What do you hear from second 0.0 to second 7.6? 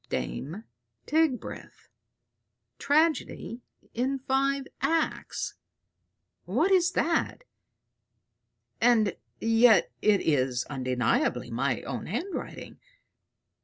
"DAME TIGBRITH, tragedy in five acts." "What is that?